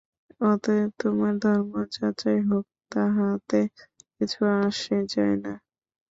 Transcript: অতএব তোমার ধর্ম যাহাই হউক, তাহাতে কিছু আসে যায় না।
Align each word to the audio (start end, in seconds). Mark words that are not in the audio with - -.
অতএব 0.41 0.89
তোমার 0.99 1.33
ধর্ম 1.43 1.73
যাহাই 1.95 2.39
হউক, 2.47 2.65
তাহাতে 2.91 3.59
কিছু 4.15 4.39
আসে 4.59 4.97
যায় 5.13 5.35
না। 5.43 5.53